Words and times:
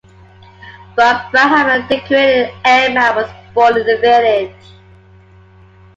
Bob 0.95 1.31
Braham, 1.31 1.67
a 1.83 1.87
decorated 1.87 2.49
airman, 2.65 3.15
was 3.15 3.29
born 3.53 3.77
in 3.77 3.85
the 3.85 3.97
village. 3.97 4.75